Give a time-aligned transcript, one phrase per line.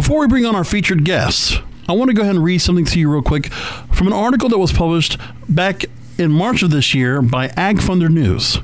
[0.00, 2.86] Before we bring on our featured guests, I want to go ahead and read something
[2.86, 3.52] to you real quick
[3.92, 5.84] from an article that was published back
[6.16, 8.60] in March of this year by AgFunder News.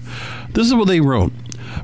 [0.55, 1.35] This is what they wrote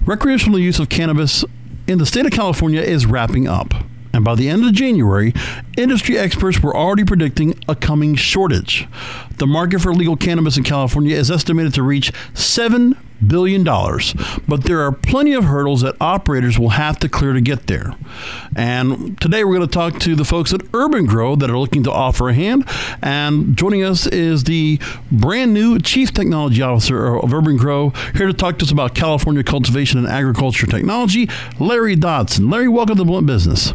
[0.07, 1.45] Recreational use of cannabis
[1.87, 3.75] in the state of California is wrapping up.
[4.15, 5.35] And by the end of January,
[5.77, 8.89] industry experts were already predicting a coming shortage.
[9.37, 12.97] The market for legal cannabis in California is estimated to reach $7
[13.27, 14.15] billion, dollars,
[14.47, 17.95] but there are plenty of hurdles that operators will have to clear to get there.
[18.57, 21.93] And today we're going to talk to the folks at urban-gro that are looking to
[21.93, 22.65] offer a hand.
[23.03, 24.81] And joining us is the
[25.11, 29.99] brand new Chief Technology Officer of urban-gro, here to talk to us about California cultivation
[29.99, 32.51] and agriculture technology, Larry Dodson.
[32.51, 33.73] Larry, welcome to Blunt Business.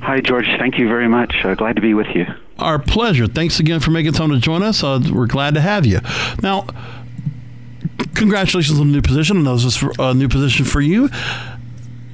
[0.00, 0.46] Hi, George.
[0.58, 1.44] Thank you very much.
[1.44, 2.26] Uh, glad to be with you.
[2.58, 3.28] Our pleasure.
[3.28, 4.82] Thanks again for making time to join us.
[4.82, 6.00] Uh, we're glad to have you.
[6.42, 6.66] Now,
[8.14, 9.38] congratulations on the new position.
[9.38, 11.08] I know this is a new position for you.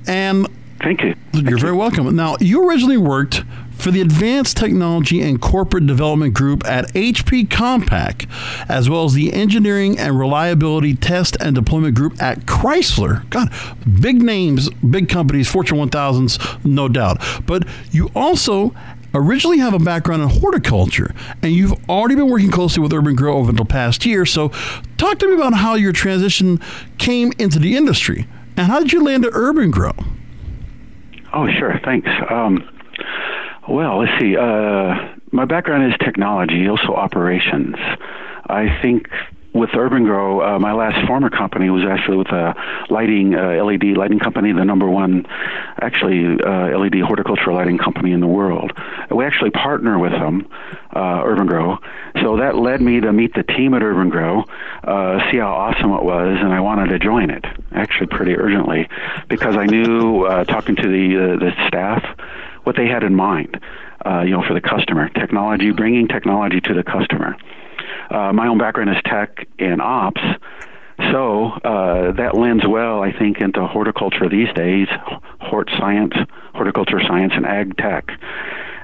[0.07, 0.47] And
[0.81, 1.15] thank you.
[1.33, 1.79] You're thank very you.
[1.79, 2.15] welcome.
[2.17, 3.45] Now, you originally worked
[3.79, 8.29] for the Advanced Technology and Corporate Development Group at HP Compaq,
[8.69, 13.29] as well as the Engineering and Reliability Test and Deployment Group at Chrysler.
[13.31, 13.53] God,
[14.01, 17.23] big names, big companies, Fortune 1000s, no doubt.
[17.47, 18.75] But you also
[19.15, 23.53] originally have a background in horticulture, and you've already been working closely with urban-gro over
[23.53, 24.27] the past year.
[24.27, 24.49] So,
[24.97, 26.61] talk to me about how your transition
[26.99, 29.93] came into the industry, and how did you land at urban-gro?
[31.33, 31.79] Oh, sure.
[31.85, 32.09] Thanks.
[32.31, 32.69] Um,
[33.69, 34.37] well, let's see.
[34.37, 37.77] Uh, my background is technology, also operations.
[38.47, 39.09] I think
[39.55, 42.55] with urban-gro, uh, my last former company was actually with a
[42.91, 45.27] lighting uh, LED lighting company, the number one,
[45.81, 48.73] actually uh, LED horticultural lighting company in the world.
[49.11, 50.47] We actually partner with them,
[50.95, 51.79] uh, urban-gro.
[52.23, 54.45] So that led me to meet the team at urban-gro,
[54.85, 58.89] uh, see how awesome it was, and I wanted to join it actually pretty urgently
[59.29, 62.05] because I knew uh, talking to the the staff
[62.65, 63.59] what they had in mind,
[64.05, 65.09] you know, for the customer.
[65.09, 67.37] Technology, bringing technology to the customer.
[68.11, 70.21] Uh, my own background is tech and ops,
[71.13, 74.89] so uh, that lends well, I think, into horticulture these days,
[75.41, 76.15] hort science,
[76.55, 78.11] horticulture science, and ag tech.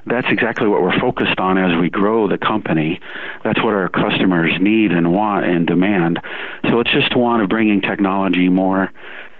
[0.06, 3.00] That's exactly what we're focused on as we grow the company.
[3.42, 6.20] That's what our customers need and want and demand.
[6.64, 8.92] So it's just one of bringing technology more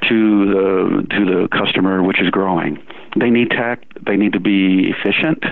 [0.09, 2.83] to the to the customer, which is growing.
[3.17, 3.87] They need tech.
[4.05, 5.45] They need to be efficient.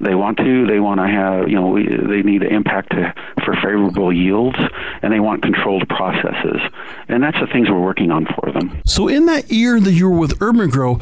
[0.00, 0.66] They want to.
[0.66, 1.48] They want to have.
[1.48, 4.58] You know, they need impact to, for favorable yields,
[5.02, 6.60] and they want controlled processes.
[7.08, 8.80] And that's the things we're working on for them.
[8.86, 10.98] So, in that year that you were with urban-gro,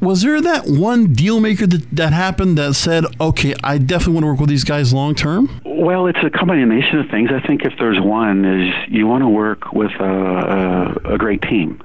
[0.00, 4.24] was there that one deal maker that, that happened that said, okay, I definitely want
[4.24, 5.60] to work with these guys long term?
[5.64, 7.30] Well, it's a combination of things.
[7.32, 11.42] I think if there's one, is you want to work with a, a, a great
[11.42, 11.82] team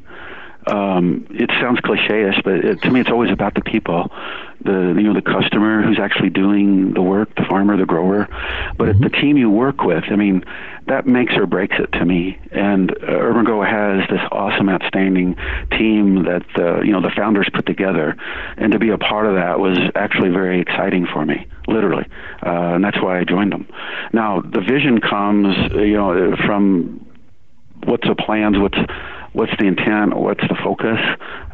[0.68, 4.12] um, it sounds cliche-ish, but it, to me, it's always about the people,
[4.64, 8.28] the you know the customer who's actually doing the work, the farmer, the grower,
[8.78, 9.04] but mm-hmm.
[9.04, 10.04] the team you work with.
[10.12, 10.44] I mean,
[10.86, 12.38] that makes or breaks it to me.
[12.52, 15.36] And uh, urban-gro has this awesome, outstanding
[15.72, 18.16] team that uh, you know the founders put together,
[18.58, 22.06] and to be a part of that was actually very exciting for me, literally,
[22.46, 23.68] uh, and that's why I joined them.
[24.14, 27.04] Now, the vision comes, you know, from
[27.86, 28.78] what's the plans, what's
[29.34, 31.00] what's the intent, what's the focus,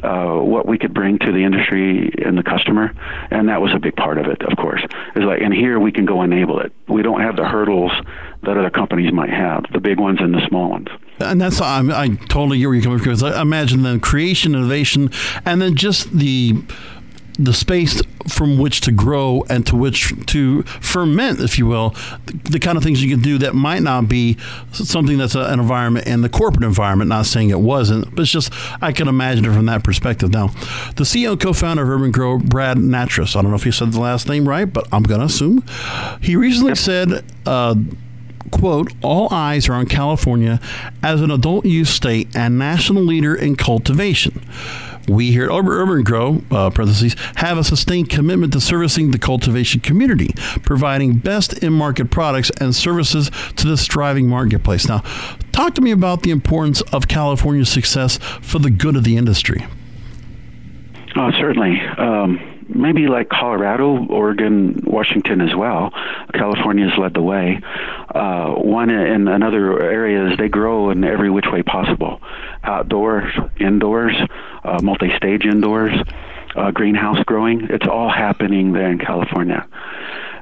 [0.04, 2.92] uh, what we could bring to the industry and the customer,
[3.32, 4.42] and that was a big part of it.
[4.44, 4.82] Of course,
[5.16, 6.72] is like, and here we can go enable it.
[6.88, 7.92] We don't have the hurdles
[8.44, 10.88] that other companies might have, the big ones and the small ones.
[11.20, 15.12] And that's I'm, I totally get where you're coming from I imagine the creation, innovation,
[15.46, 16.54] and then just the
[17.40, 21.96] the space from which to grow and to which to ferment, if you will,
[22.46, 24.38] the kind of things you can do that might not be
[24.72, 27.10] something that's a, an environment in the corporate environment.
[27.10, 28.52] Not saying it wasn't, but it's just
[28.82, 30.32] I can imagine it from that perspective.
[30.32, 30.48] Now,
[30.96, 33.36] the CEO and co-founder of urban-gro, Brad Nattrass.
[33.36, 35.64] I don't know if he said the last name right, but I'm going to assume
[36.22, 36.78] he recently yep.
[36.78, 37.26] said.
[37.46, 37.76] Uh,
[38.52, 40.60] quote, all eyes are on California
[41.04, 44.42] as an adult use state and national leader in cultivation.
[45.08, 50.34] We here at urban-gro, uh, parentheses, have a sustained commitment to servicing the cultivation community,
[50.64, 54.88] providing best in market products and services to this thriving marketplace.
[54.88, 55.00] Now,
[55.54, 59.66] talk to me about the importance of California's success for the good of the industry.
[61.16, 61.80] Oh, certainly.
[61.98, 65.92] Um, maybe like Colorado, Oregon, Washington as well.
[66.34, 67.62] California has led the way.
[68.14, 72.22] Uh, one in another areas, they grow in every which way possible
[72.64, 74.16] outdoors, indoors,
[74.64, 75.94] uh, multi stage indoors,
[76.56, 77.68] uh, greenhouse growing.
[77.70, 79.68] It's all happening there in California.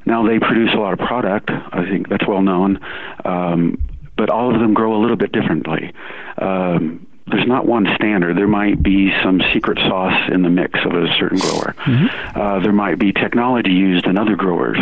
[0.05, 2.79] Now, they produce a lot of product, I think that's well known,
[3.25, 3.81] um,
[4.15, 5.93] but all of them grow a little bit differently.
[6.37, 8.37] Um, there's not one standard.
[8.37, 11.75] There might be some secret sauce in the mix of a certain grower.
[11.79, 12.39] Mm-hmm.
[12.39, 14.77] Uh, there might be technology used in other growers,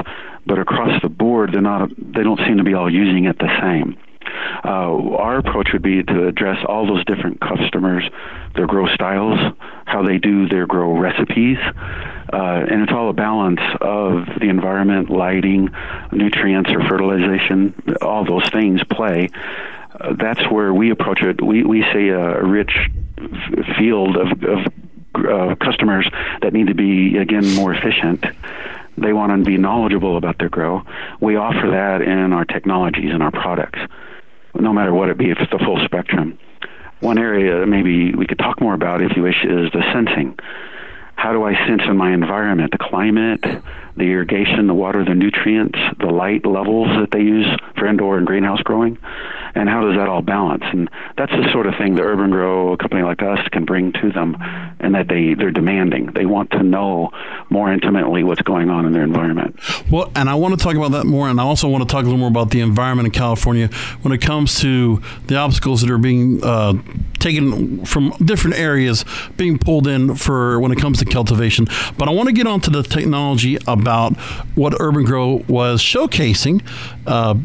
[0.46, 1.90] but across the board, they're not.
[1.98, 3.98] They don't seem to be all using it the same.
[4.64, 8.04] Uh, our approach would be to address all those different customers,
[8.56, 9.40] their grow styles,
[9.86, 11.58] how they do their grow recipes,
[12.32, 15.70] uh, and it's all a balance of the environment, lighting,
[16.12, 17.74] nutrients or fertilization.
[18.02, 19.30] All those things play
[20.00, 21.42] uh, that's where we approach it.
[21.42, 22.72] We we see a rich
[23.18, 24.68] f- field of, of
[25.16, 26.10] uh, customers
[26.42, 28.26] that need to be again more efficient.
[28.98, 30.84] They want to be knowledgeable about their grow.
[31.20, 33.80] We offer that in our technologies and our products,
[34.56, 35.30] no matter what it be.
[35.30, 36.38] If it's the full spectrum.
[37.00, 40.38] One area maybe we could talk more about, if you wish, is the sensing.
[41.16, 43.42] How do I sense in my environment the climate,
[43.96, 47.48] the irrigation, the water, the nutrients, the light levels that they use
[47.78, 48.98] for indoor and greenhouse growing?
[49.56, 50.64] And how does that all balance?
[50.66, 54.12] And that's the sort of thing the urban-gro, a company like us, can bring to
[54.12, 54.36] them,
[54.80, 56.08] and that they they're demanding.
[56.08, 57.12] They want to know
[57.50, 59.60] more intimately what's going on in their environment.
[59.92, 62.02] Well, and I want to talk about that more, and I also want to talk
[62.02, 63.68] a little more about the environment in California
[64.02, 66.74] when it comes to the obstacles that are being uh,
[67.20, 69.06] taken from different areas,
[69.38, 71.68] being pulled in for when it comes to cultivation.
[71.98, 74.18] But I want to get onto the technology about
[74.56, 76.64] what urban-gro was showcasing.
[77.06, 77.36] Uh,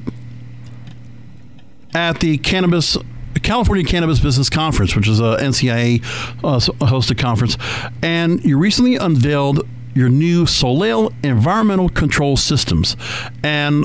[1.99, 2.97] at the cannabis
[3.43, 6.01] California Cannabis Business Conference, which is a NCIA
[6.45, 7.57] uh, hosted conference,
[8.03, 12.97] and you recently unveiled your new Soleil environmental control systems,
[13.43, 13.85] and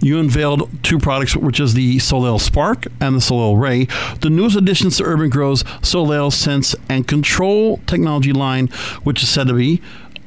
[0.00, 3.86] you unveiled two products, which is the Soleil Spark and the Soleil Ray,
[4.20, 8.68] the newest additions to Urban Grow's Soleil Sense and Control technology line,
[9.04, 9.80] which is said to be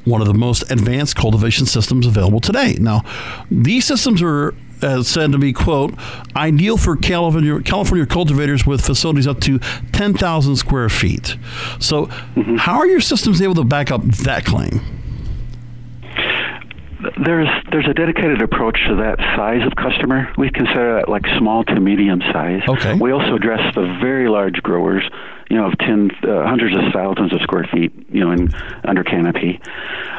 [0.04, 2.76] one of the most advanced cultivation systems available today.
[2.78, 3.02] Now,
[3.50, 5.94] these systems are uh, said to be quote
[6.34, 9.58] ideal for California California cultivators with facilities up to
[9.92, 11.36] 10,000 square feet.
[11.78, 12.56] So, mm-hmm.
[12.56, 14.80] how are your systems able to back up that claim?
[17.16, 20.32] There's there's a dedicated approach to that size of customer.
[20.36, 22.62] We consider that like small to medium size.
[22.68, 22.94] Okay.
[22.94, 25.02] We also address the very large growers,
[25.48, 28.54] you know, of ten uh, hundreds of thousands of square feet, you know, in
[28.84, 29.60] under canopy.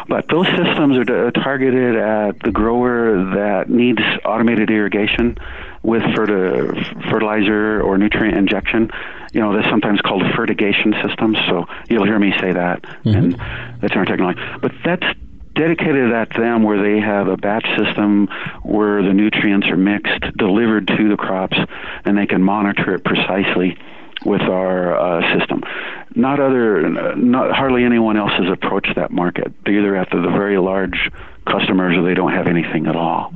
[0.07, 5.37] But those systems are targeted at the grower that needs automated irrigation
[5.83, 8.89] with fertilizer or nutrient injection.
[9.33, 11.37] You know, that's sometimes called fertigation systems.
[11.47, 13.09] So you'll hear me say that, mm-hmm.
[13.09, 13.41] and
[13.81, 14.39] that's our technology.
[14.61, 15.05] But that's
[15.57, 18.27] dedicated at them where they have a batch system
[18.63, 21.57] where the nutrients are mixed, delivered to the crops,
[22.05, 23.77] and they can monitor it precisely
[24.25, 25.63] with our uh, system.
[26.15, 29.53] Not other, not hardly anyone else has approached that market.
[29.63, 31.11] They're either after the very large
[31.45, 33.31] customers or they don't have anything at all.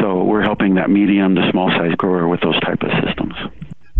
[0.00, 3.34] So we're helping that medium to small size grower with those type of systems.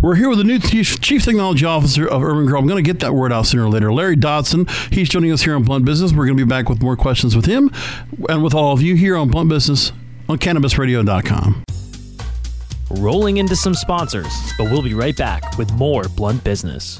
[0.03, 2.59] We're here with the new Chief, Chief Technology Officer of urban-gro.
[2.59, 3.93] I'm going to get that word out sooner or later.
[3.93, 4.67] Larry Dodson.
[4.91, 6.11] He's joining us here on Blunt Business.
[6.11, 7.71] We're going to be back with more questions with him
[8.27, 9.93] and with all of you here on Blunt Business
[10.27, 11.63] on CannabisRadio.com.
[12.89, 16.99] Rolling into some sponsors, but we'll be right back with more Blunt Business.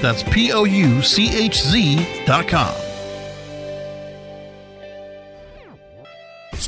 [0.00, 2.89] That's P O U C H Z dot Z.com.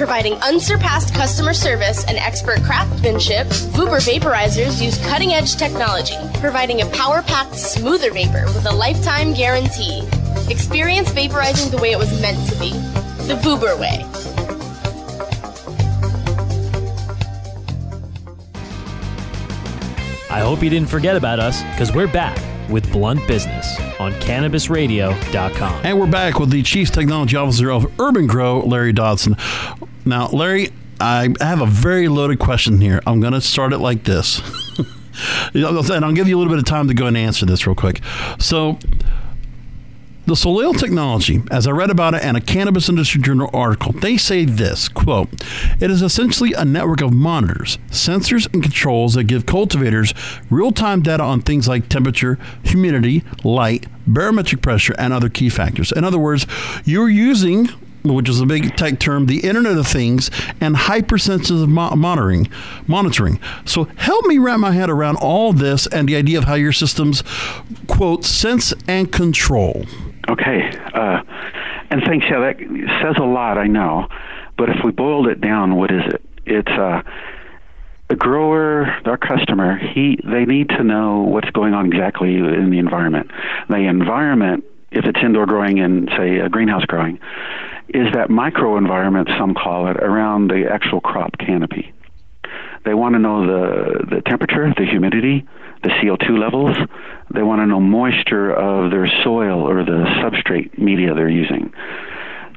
[0.00, 6.86] Providing unsurpassed customer service and expert craftsmanship, Vuber vaporizers use cutting edge technology, providing a
[6.86, 10.00] power packed, smoother vapor with a lifetime guarantee.
[10.48, 12.70] Experience vaporizing the way it was meant to be
[13.28, 14.02] the Vuber way.
[20.30, 22.38] I hope you didn't forget about us because we're back
[22.70, 25.80] with Blunt Business on CannabisRadio.com.
[25.84, 29.36] And we're back with the Chief Technology Officer of urban-gro, Larry Dodson.
[30.10, 33.00] Now, Larry, I have a very loaded question here.
[33.06, 34.40] I'm going to start it like this.
[35.54, 37.76] and I'll give you a little bit of time to go and answer this real
[37.76, 38.00] quick.
[38.40, 38.76] So,
[40.26, 44.16] the Soleil technology, as I read about it in a Cannabis Industry Journal article, they
[44.16, 45.28] say this quote,
[45.80, 50.12] It is essentially a network of monitors, sensors, and controls that give cultivators
[50.50, 55.92] real time data on things like temperature, humidity, light, barometric pressure, and other key factors.
[55.92, 56.48] In other words,
[56.84, 57.68] you're using
[58.02, 60.30] which is a big tech term, the Internet of Things,
[60.60, 62.48] and hypersensitive mo- monitoring.
[62.86, 63.40] Monitoring.
[63.64, 66.72] So help me wrap my head around all this and the idea of how your
[66.72, 67.22] systems,
[67.86, 69.84] quote, sense and control.
[70.28, 70.70] Okay.
[70.94, 71.22] Uh,
[71.90, 72.26] and thanks.
[72.30, 72.58] Yeah, that
[73.02, 74.08] says a lot, I know.
[74.56, 76.22] But if we boiled it down, what is it?
[76.46, 77.02] It's uh,
[78.08, 79.78] the grower, our customer.
[79.78, 83.30] He they need to know what's going on exactly in the environment.
[83.68, 87.18] The environment, if it's indoor growing in, say, a greenhouse growing,
[87.88, 91.92] is that microenvironment, some call it, around the actual crop canopy.
[92.84, 95.46] They want to know the, the temperature, the humidity,
[95.82, 96.76] the CO2 levels.
[97.32, 101.72] They want to know moisture of their soil or the substrate media they're using.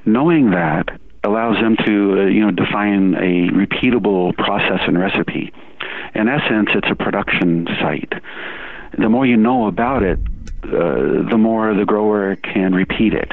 [0.05, 0.89] Knowing that
[1.23, 5.53] allows them to, uh, you know, define a repeatable process and recipe.
[6.15, 8.13] In essence, it's a production site.
[8.97, 10.19] The more you know about it,
[10.63, 13.31] uh, the more the grower can repeat it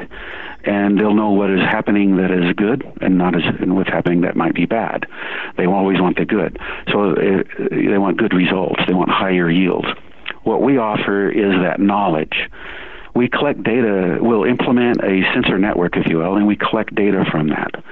[0.64, 4.22] and they'll know what is happening that is good and not as and what's happening
[4.22, 5.06] that might be bad.
[5.56, 8.80] They always want the good, so uh, they want good results.
[8.86, 9.88] They want higher yields.
[10.42, 12.48] What we offer is that knowledge.
[13.14, 14.18] We collect data.
[14.20, 17.82] We'll implement a sensor network, if you will, and we collect data from that.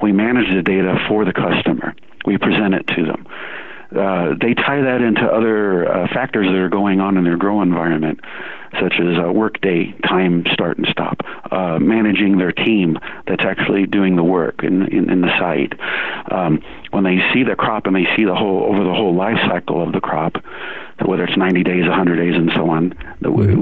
[0.00, 1.94] We manage the data for the customer.
[2.24, 3.26] We present it to them.
[3.90, 7.62] Uh, they tie that into other uh, factors that are going on in their grow
[7.62, 8.20] environment
[8.74, 14.16] such as uh, workday time start and stop, uh, managing their team that's actually doing
[14.16, 15.72] the work in, in, in the site.
[16.30, 19.38] Um, when they see the crop and they see the whole over the whole life
[19.48, 20.36] cycle of the crop,
[21.04, 22.94] whether it's 90 days, 100 days, and so on,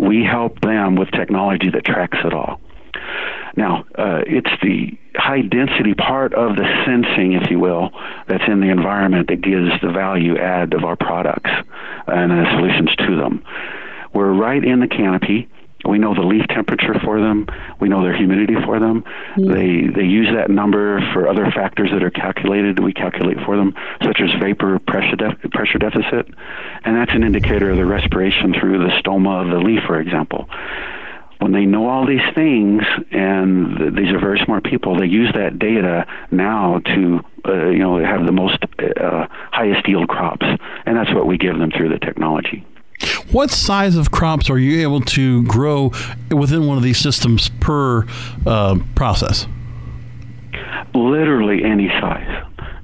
[0.00, 2.60] we help them with technology that tracks it all.
[3.56, 7.90] Now, uh, it's the high density part of the sensing, if you will,
[8.26, 11.50] that's in the environment that gives the value add of our products
[12.06, 13.44] and the solutions to them.
[14.12, 15.48] We're right in the canopy.
[15.84, 17.46] We know the leaf temperature for them.
[17.80, 19.04] We know their humidity for them.
[19.36, 19.52] Mm.
[19.54, 22.80] They they use that number for other factors that are calculated.
[22.80, 26.28] We calculate for them, such as vapor pressure def- pressure deficit,
[26.84, 30.48] and that's an indicator of the respiration through the stoma of the leaf, for example.
[31.38, 35.30] When they know all these things, and th- these are very smart people, they use
[35.34, 40.46] that data now to uh, you know have the most uh, highest yield crops,
[40.86, 42.64] and that's what we give them through the technology.
[43.30, 45.92] What size of crops are you able to grow
[46.30, 48.06] within one of these systems per
[48.46, 49.46] uh, process?
[50.94, 52.35] Literally any size.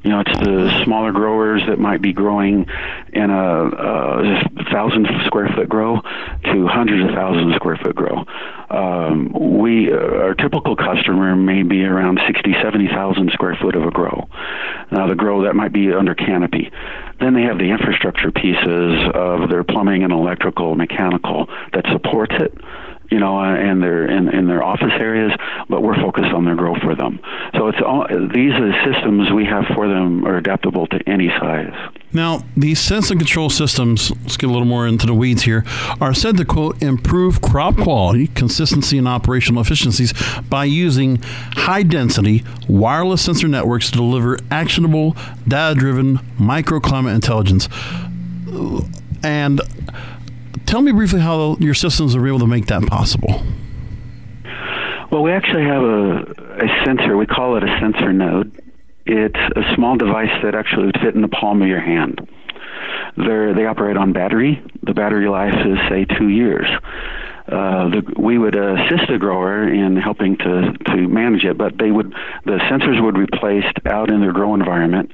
[0.05, 2.67] You know, it's the smaller growers that might be growing
[3.13, 8.25] in a, a thousand square foot grow to hundreds of thousands of square foot grow.
[8.69, 13.91] Um, we, uh, our typical customer may be around 60, 70,000 square foot of a
[13.91, 14.29] grow.
[14.91, 16.73] Now, the grow that might be under canopy.
[17.21, 22.53] Then they have the infrastructure pieces of their plumbing and electrical, mechanical that supports it
[23.13, 25.33] you know, and their in, in their office areas,
[25.69, 27.21] but we're focused on their growth for them.
[27.55, 31.29] So it's all these are the systems we have for them are adaptable to any
[31.29, 31.75] size.
[32.15, 35.65] Now, these sense and control systems, let's get a little more into the weeds here,
[36.01, 40.13] are said to quote improve crop quality, consistency, and operational efficiencies
[40.49, 41.21] by using
[41.53, 45.17] high density wireless sensor networks to deliver actionable,
[45.47, 47.69] data driven microclimate intelligence.
[49.23, 49.61] And
[50.73, 53.43] tell me briefly how your systems are able to make that possible.
[55.11, 56.23] Well, we actually have a,
[56.65, 57.19] a sensor.
[57.19, 58.59] We call it a sensor node.
[59.05, 62.27] It's a small device that actually would fit in the palm of your hand.
[63.19, 64.65] They're, they operate on battery.
[64.83, 66.67] The battery life is, say, two years.
[67.53, 71.91] Uh, the, we would assist the grower in helping to, to manage it, but they
[71.91, 72.13] would
[72.45, 75.13] the sensors would be placed out in their grow environment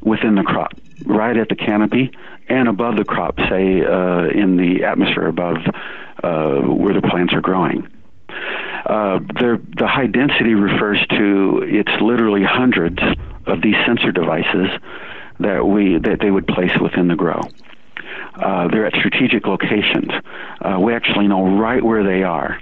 [0.00, 0.72] within the crop,
[1.04, 2.10] right at the canopy
[2.48, 5.56] and above the crop, say uh, in the atmosphere above
[6.22, 7.86] uh, where the plants are growing.
[8.28, 12.98] Uh, the high density refers to it's literally hundreds
[13.46, 14.68] of these sensor devices
[15.40, 17.40] that we that they would place within the grow.
[18.34, 20.10] Uh, they're at strategic locations.
[20.60, 22.58] Uh, we actually know right where they are.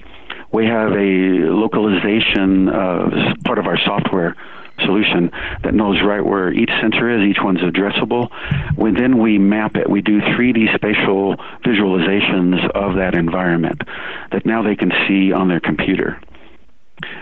[0.53, 4.37] We have a localization uh, part of our software
[4.81, 5.31] solution
[5.63, 7.29] that knows right where each sensor is.
[7.29, 8.31] Each one's addressable.
[8.77, 9.89] We, then we map it.
[9.89, 13.83] We do 3D spatial visualizations of that environment
[14.33, 16.21] that now they can see on their computer.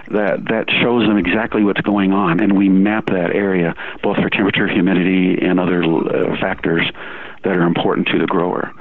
[0.09, 4.29] That that shows them exactly what's going on, and we map that area both for
[4.29, 6.83] temperature, humidity, and other uh, factors
[7.45, 8.73] that are important to the grower.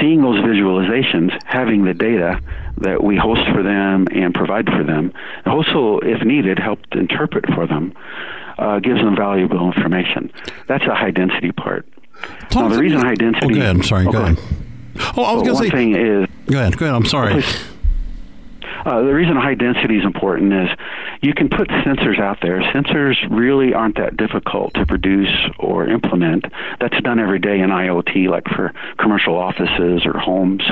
[0.00, 2.40] Seeing those visualizations, having the data
[2.78, 5.12] that we host for them and provide for them,
[5.44, 7.92] and also, if needed, help interpret for them,
[8.58, 10.32] uh, gives them valuable information.
[10.68, 11.86] That's a high density part.
[12.50, 13.46] Talk now, the reason high density.
[13.46, 13.76] Oh, go ahead.
[13.76, 14.06] I'm sorry.
[14.06, 14.38] Oh, go, ahead.
[15.16, 15.70] Oh, I was going to say.
[15.70, 16.28] thing is.
[16.46, 16.76] Go ahead.
[16.76, 16.94] Go ahead.
[16.94, 17.42] I'm sorry.
[18.84, 20.68] Uh, the reason high density is important is
[21.20, 22.60] you can put sensors out there.
[22.74, 26.44] Sensors really aren't that difficult to produce or implement.
[26.80, 30.62] That's done every day in IoT, like for commercial offices or homes.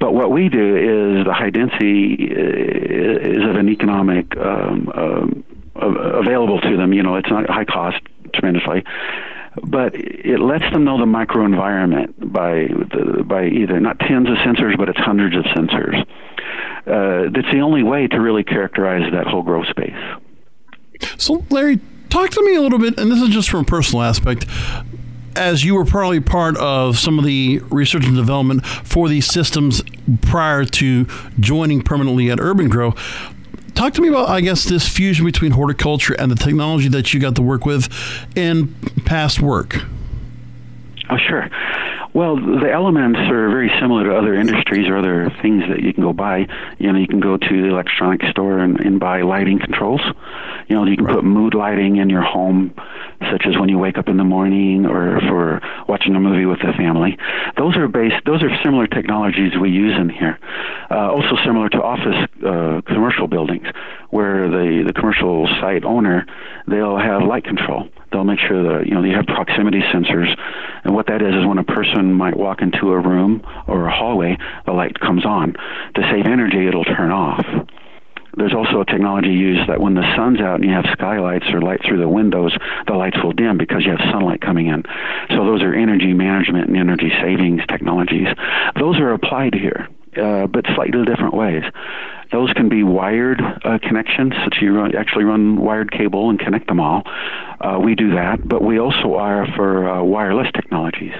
[0.00, 5.26] But what we do is the high density uh, is of an economic um, uh,
[5.76, 6.92] available to them.
[6.92, 7.98] You know, it's not high cost
[8.32, 8.84] tremendously
[9.62, 14.76] but it lets them know the microenvironment by the, by either not tens of sensors,
[14.76, 16.00] but it's hundreds of sensors.
[16.86, 19.94] Uh, that's the only way to really characterize that whole growth space.
[21.16, 21.80] So, Larry,
[22.10, 24.46] talk to me a little bit, and this is just from a personal aspect.
[25.36, 29.82] As you were probably part of some of the research and development for these systems
[30.22, 31.06] prior to
[31.40, 32.94] joining permanently at urban-gro,
[33.74, 37.20] talk to me about, I guess, this fusion between horticulture and the technology that you
[37.20, 37.88] got to work with
[38.36, 39.84] in past work.
[41.10, 41.50] Oh, sure.
[42.14, 46.04] Well, the elements are very similar to other industries or other things that you can
[46.04, 46.46] go buy.
[46.78, 50.00] You know, you can go to the electronic store and, and buy lighting controls.
[50.68, 51.16] You know, you can right.
[51.16, 52.72] put mood lighting in your home,
[53.34, 56.60] such as when you wake up in the morning or for watching a movie with
[56.60, 57.18] the family.
[57.56, 58.24] Those are based.
[58.26, 60.38] Those are similar technologies we use in here.
[60.88, 63.66] Uh, also similar to office uh, commercial buildings,
[64.10, 66.26] where the the commercial site owner
[66.68, 70.30] they'll have light control they'll make sure that you know you have proximity sensors,
[70.84, 73.92] and what that is is when a person might walk into a room or a
[73.92, 75.52] hallway, the light comes on.
[75.52, 77.44] To save energy, it'll turn off.
[78.36, 81.60] There's also a technology used that when the sun's out and you have skylights or
[81.62, 84.82] light through the windows, the lights will dim because you have sunlight coming in.
[85.30, 88.28] So those are energy management and energy savings technologies.
[88.78, 89.88] Those are applied here,
[90.20, 91.62] uh, but slightly different ways.
[92.32, 96.66] Those can be wired uh, connections, so you run, actually run wired cable and connect
[96.66, 97.02] them all.
[97.60, 101.12] Uh, we do that, but we also are for uh, wireless technologies.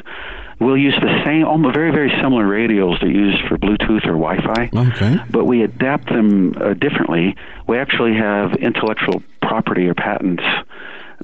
[0.61, 4.71] We'll use the same, almost very, very similar radios that use for Bluetooth or Wi-Fi.
[4.75, 5.17] Okay.
[5.31, 7.37] But we adapt them uh, differently.
[7.67, 10.43] We actually have intellectual property or patents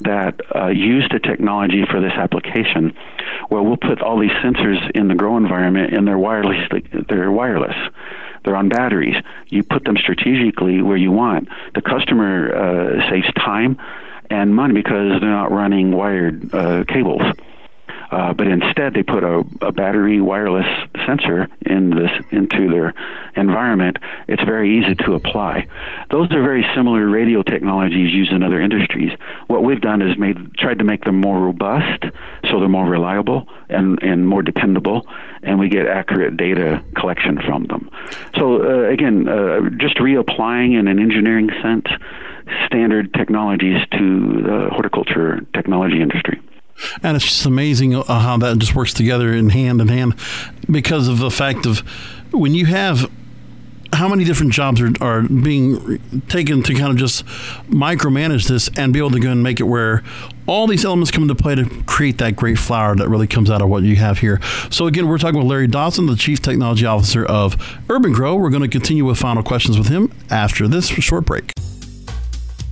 [0.03, 2.97] that uh, use the technology for this application,
[3.49, 6.69] where we'll put all these sensors in the grow environment and they're wireless.
[7.09, 7.77] They're wireless.
[8.45, 9.17] They're on batteries.
[9.49, 11.49] You put them strategically where you want.
[11.75, 13.79] The customer uh, saves time
[14.31, 17.23] and money because they're not running wired uh, cables.
[18.11, 20.67] Uh, but instead, they put a, a battery wireless
[21.07, 22.93] sensor in this into their
[23.37, 23.99] environment.
[24.29, 25.69] It's very easy to apply.
[26.11, 29.13] Those are very similar radio technologies used in other industries.
[29.47, 32.05] What we've done is made tried to make them more robust,
[32.51, 35.07] so they're more reliable and and more dependable,
[35.43, 37.91] and we get accurate data collection from them.
[38.37, 41.87] So uh, again, uh, just reapplying in an engineering sense
[42.67, 46.41] standard technologies to the horticulture technology industry.
[47.03, 50.15] And it's just amazing uh, how that just works together in hand in hand
[50.71, 51.81] because of the fact of
[52.33, 53.11] when you have
[53.93, 57.27] how many different jobs are, are being taken to kind of just
[57.69, 60.03] micromanage this and be able to go and make it where
[60.47, 63.61] all these elements come into play to create that great flower that really comes out
[63.61, 64.41] of what you have here.
[64.71, 67.57] So again, we're talking with Larry Dodson, the Chief Technology Officer of
[67.89, 68.37] urban-gro.
[68.37, 71.53] We're going to continue with final questions with him after this short break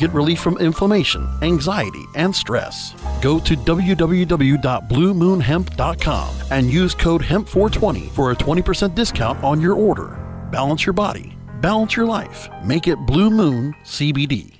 [0.00, 2.94] Get relief from inflammation, anxiety, and stress.
[3.20, 10.16] Go to www.bluemoonhemp.com and use code HEMP420 for a 20% discount on your order.
[10.50, 12.48] Balance your body, balance your life.
[12.64, 14.59] Make it Blue Moon CBD.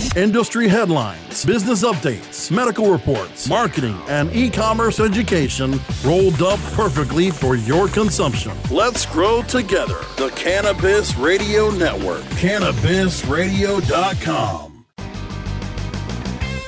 [0.17, 7.55] Industry headlines, business updates, medical reports, marketing, and e commerce education rolled up perfectly for
[7.55, 8.51] your consumption.
[8.69, 9.99] Let's grow together.
[10.17, 14.85] The Cannabis Radio Network, cannabisradio.com.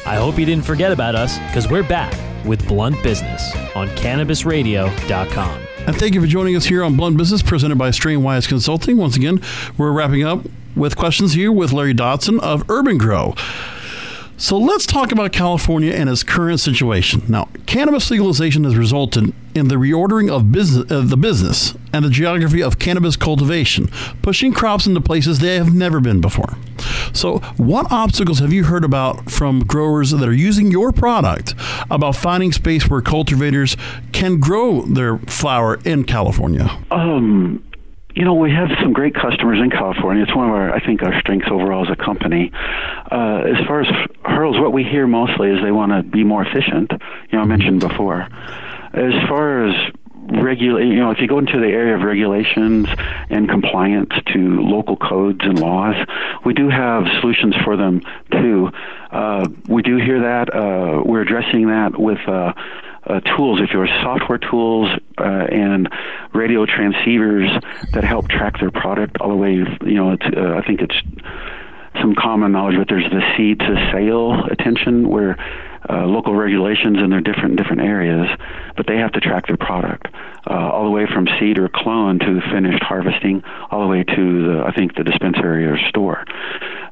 [0.05, 5.59] I hope you didn't forget about us because we're back with Blunt Business on CannabisRadio.com.
[5.85, 8.95] And thank you for joining us here on Blunt Business, presented by Strainwise Consulting.
[8.95, 9.41] Once again,
[9.77, 13.35] we're wrapping up with questions here with Larry Dodson of urban-gro.
[14.35, 17.21] So let's talk about California and its current situation.
[17.29, 22.09] Now, cannabis legalization has resulted in the reordering of business, uh, the business and the
[22.09, 23.87] geography of cannabis cultivation,
[24.21, 26.57] pushing crops into places they have never been before.
[27.13, 31.53] So, what obstacles have you heard about from growers that are using your product
[31.91, 33.77] about finding space where cultivators
[34.11, 36.69] can grow their flower in California?
[36.89, 37.63] Um,
[38.15, 40.23] you know, we have some great customers in California.
[40.23, 42.51] It's one of our, I think, our strengths overall as a company.
[43.11, 43.87] Uh, as far as
[44.23, 46.91] hurdles, what we hear mostly is they want to be more efficient.
[46.91, 48.27] You know, I mentioned before.
[48.93, 49.91] As far as
[50.31, 52.87] regulate, you know, if you go into the area of regulations
[53.29, 55.95] and compliance to local codes and laws,
[56.45, 58.69] we do have solutions for them too.
[59.11, 60.53] Uh, we do hear that.
[60.53, 62.19] Uh, we're addressing that with.
[62.27, 62.53] Uh,
[63.05, 65.89] uh, tools, if you're software tools uh, and
[66.33, 67.61] radio transceivers
[67.91, 70.95] that help track their product all the way, you know, uh, I think it's
[72.01, 75.37] some common knowledge, but there's the seed to sale attention where
[75.89, 78.27] uh, local regulations and they're different in different areas,
[78.77, 80.07] but they have to track their product
[80.47, 84.47] uh, all the way from seed or clone to finished harvesting, all the way to
[84.47, 86.25] the I think the dispensary or store.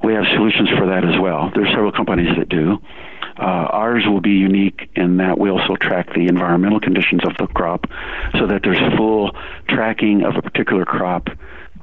[0.04, 1.52] We have solutions for that as well.
[1.54, 2.82] There's several companies that do.
[3.38, 7.48] Uh, ours will be unique in that we also track the environmental conditions of the
[7.48, 7.86] crop
[8.38, 9.32] so that there's full
[9.68, 11.30] tracking of a particular crop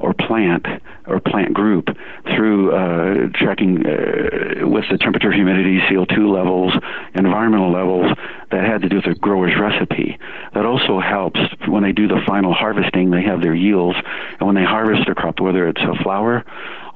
[0.01, 0.67] or plant
[1.07, 1.89] or plant group
[2.35, 6.73] through uh, tracking uh, with the temperature, humidity, CO2 levels,
[7.15, 8.13] environmental levels
[8.51, 10.19] that had to do with the grower's recipe.
[10.55, 13.99] That also helps when they do the final harvesting, they have their yields,
[14.39, 16.45] and when they harvest their crop, whether it's a flower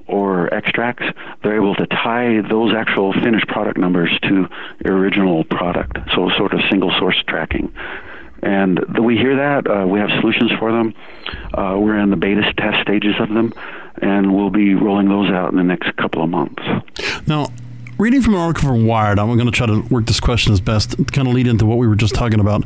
[0.07, 1.05] or extracts,
[1.43, 4.49] they're able to tie those actual finished product numbers to
[4.85, 5.97] original product.
[6.15, 7.73] So sort of single source tracking.
[8.43, 9.71] And we hear that.
[9.71, 10.95] Uh, we have solutions for them.
[11.55, 13.53] Uh, we're in the beta test stages of them,
[14.01, 16.63] and we'll be rolling those out in the next couple of months.
[17.27, 17.47] Now,
[17.99, 20.61] reading from an article from Wired, I'm going to try to work this question as
[20.61, 22.65] best to kind of lead into what we were just talking about.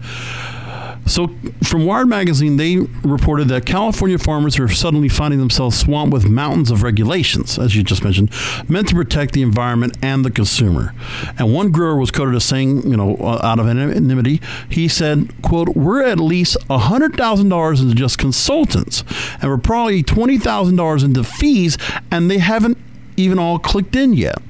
[1.07, 1.29] So,
[1.63, 6.71] from Wired Magazine, they reported that California farmers are suddenly finding themselves swamped with mountains
[6.71, 8.33] of regulations, as you just mentioned,
[8.69, 10.95] meant to protect the environment and the consumer.
[11.39, 15.31] And one grower was quoted as saying, you know, uh, out of anonymity, he said,
[15.43, 19.05] "quote We're at least hundred thousand dollars into just consultants,
[19.41, 21.79] and we're probably twenty thousand dollars into fees,
[22.11, 22.79] and they haven't
[23.17, 24.43] even all clicked in yet."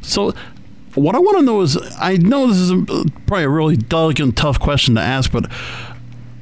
[0.00, 0.34] So
[0.94, 2.76] what I want to know is I know this is a,
[3.26, 5.50] probably a really delicate and tough question to ask, but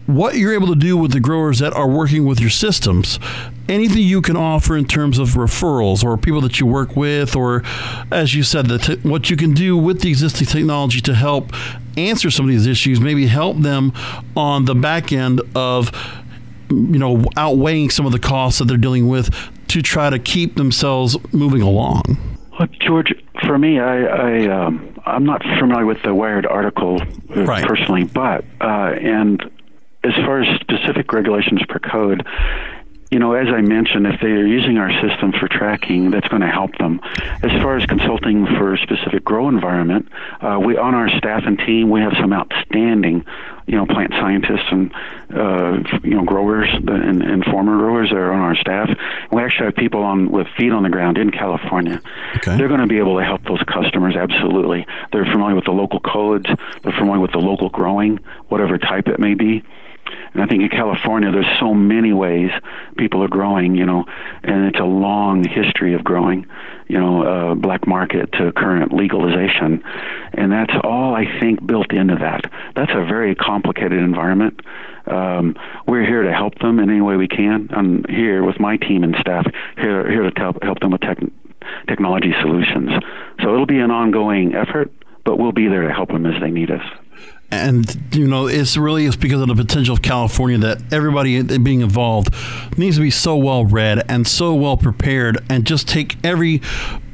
[0.09, 3.19] what you're able to do with the growers that are working with your systems
[3.69, 7.63] anything you can offer in terms of referrals or people that you work with or
[8.11, 11.53] as you said the te- what you can do with the existing technology to help
[11.99, 13.93] answer some of these issues maybe help them
[14.35, 15.93] on the back end of
[16.71, 19.29] you know outweighing some of the costs that they're dealing with
[19.69, 22.03] to try to keep themselves moving along
[22.81, 23.15] George,
[23.47, 27.65] for me, I, I um, I'm not familiar with the Wired article uh, Right.
[27.65, 29.49] personally, but uh, and
[30.09, 32.27] as far as specific regulations per code,
[33.11, 36.43] you know, as I mentioned, if they are using our system for tracking, that's going
[36.43, 37.01] to help them.
[37.43, 40.09] As far as consulting for a specific grow environment,
[40.43, 43.25] uh, we on our staff and team we have some outstanding,
[43.67, 44.93] you know, plant scientists and
[45.35, 48.91] uh, you know growers and, and former growers that are on our staff.
[49.33, 52.03] We actually have people on with feet on the ground in California.
[52.37, 52.59] Okay.
[52.59, 54.87] They're going to be able to help those customers absolutely.
[55.13, 56.47] They're familiar with the local codes.
[56.83, 58.19] They're familiar with the local growing,
[58.49, 59.65] whatever type it may be.
[60.33, 62.51] And I think in California, there's so many ways
[62.97, 64.05] people are growing, you know,
[64.43, 66.47] and it's a long history of growing,
[66.87, 69.83] you know, uh, black market to current legalization.
[70.33, 72.51] And that's all I think built into that.
[72.75, 74.61] That's a very complicated environment.
[75.07, 77.69] Um, we're here to help them in any way we can.
[77.73, 81.19] I'm here with my team and staff, here, here to help, help them with tech,
[81.87, 82.91] technology solutions.
[83.43, 84.93] So it'll be an ongoing effort,
[85.25, 86.85] but we'll be there to help them as they need us.
[87.51, 91.81] And you know it's really it's because of the potential of California that everybody being
[91.81, 92.35] involved
[92.77, 96.61] needs to be so well read and so well prepared and just take every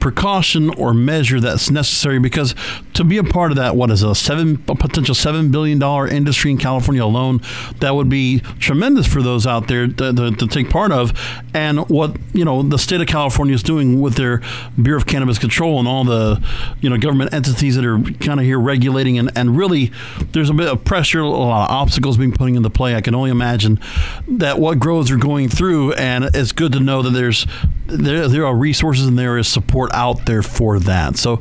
[0.04, 2.54] precaution or measure that's necessary because
[2.92, 6.06] to be a part of that what is a seven a potential seven billion dollar
[6.06, 7.40] industry in California alone
[7.80, 11.18] that would be tremendous for those out there to, to, to take part of.
[11.54, 14.42] And what you know the state of California is doing with their
[14.80, 16.44] Bureau of Cannabis Control and all the
[16.82, 19.90] you know government entities that are kind of here regulating and, and really
[20.32, 22.94] there's a bit of pressure a lot of obstacles being put into play.
[22.94, 23.80] I can only imagine
[24.28, 27.46] that what grows are going through and it's good to know that there's
[27.86, 31.40] there, there are resources and there is support out there for that so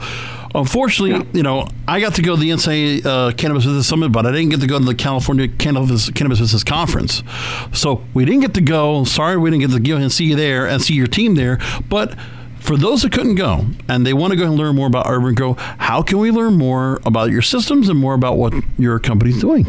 [0.55, 4.27] Unfortunately, you know, I got to go to the NSA uh, Cannabis Business Summit, but
[4.27, 7.23] I didn't get to go to the California Cannabis, Cannabis Business Conference.
[7.73, 9.03] So we didn't get to go.
[9.03, 11.59] Sorry, we didn't get to go and see you there and see your team there.
[11.89, 12.15] But
[12.59, 15.55] for those that couldn't go and they want to go and learn more about urban-gro,
[15.55, 19.65] how can we learn more about your systems and more about what your company's doing?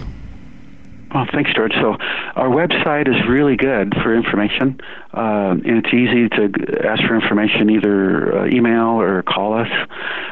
[1.15, 1.73] Well, thanks, George.
[1.75, 1.93] So,
[2.35, 4.81] our website is really good for information,
[5.17, 9.69] uh, and it's easy to ask for information either uh, email or call us.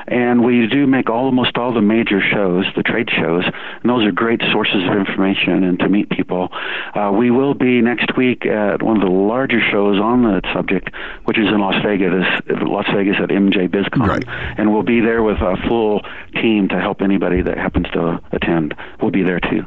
[0.09, 4.11] And we do make almost all the major shows, the trade shows, and those are
[4.11, 6.49] great sources of information and to meet people.
[6.95, 10.91] Uh, we will be next week at one of the larger shows on the subject,
[11.27, 12.27] which is in Las Vegas,
[12.61, 14.25] Las Vegas at MJ BizCon, Right.
[14.59, 16.03] and we'll be there with a full
[16.35, 18.75] team to help anybody that happens to attend.
[19.01, 19.65] We'll be there too.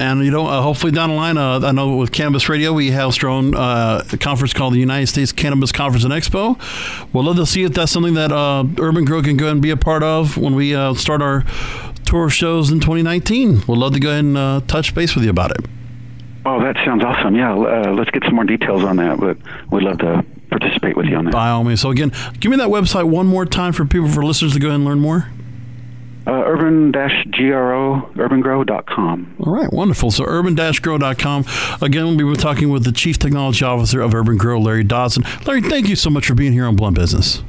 [0.00, 2.92] And you know, uh, hopefully down the line, uh, I know with Cannabis Radio, we
[2.92, 6.56] have our own uh, conference called the United States Cannabis Conference and Expo.
[7.12, 9.70] We'll love to see if that's something that uh, urban-gro can go ahead and be
[9.70, 11.44] a part of when we uh, start our
[12.04, 13.62] tour of shows in 2019.
[13.66, 15.66] We'd love to go ahead and uh, touch base with you about it.
[16.46, 17.34] Oh, that sounds awesome.
[17.34, 19.18] Yeah, uh, let's get some more details on that.
[19.18, 19.36] But
[19.70, 21.32] we'd love to participate with you on that.
[21.32, 21.80] By all means.
[21.80, 24.68] So again, give me that website one more time for people, for listeners to go
[24.68, 25.28] ahead and learn more.
[26.28, 29.36] Uh, urban-gro, urban-gro.com.
[29.40, 30.10] All right, wonderful.
[30.10, 31.44] So urban-gro.com.
[31.80, 35.24] Again, we'll be talking with the Chief Technology Officer of urban-gro, Larry Dodson.
[35.46, 37.42] Larry, thank you so much for being here on Blunt Business.